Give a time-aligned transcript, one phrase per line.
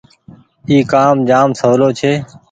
[0.69, 2.13] اي ڪآم جآم سولو ڇي۔